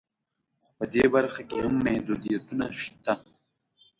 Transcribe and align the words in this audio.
خو 0.63 0.69
په 0.77 0.85
دې 0.93 1.05
برخه 1.15 1.41
کې 1.49 1.57
هم 1.65 1.75
محدودیتونه 1.85 2.65
شته 2.81 3.13